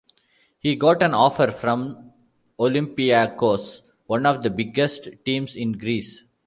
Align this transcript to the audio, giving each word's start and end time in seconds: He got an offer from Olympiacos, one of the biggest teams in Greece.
He 0.57 0.73
got 0.75 1.03
an 1.03 1.13
offer 1.13 1.51
from 1.51 2.11
Olympiacos, 2.59 3.83
one 4.07 4.25
of 4.25 4.41
the 4.41 4.49
biggest 4.49 5.09
teams 5.25 5.55
in 5.55 5.73
Greece. 5.73 6.23